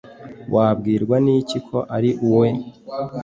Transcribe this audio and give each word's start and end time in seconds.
wabwirwa 0.53 1.15
n'iki 1.25 1.57
ko 1.67 1.77
ari 1.95 2.11
uwe 2.27 2.49